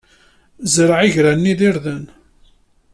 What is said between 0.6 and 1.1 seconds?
Zreɛ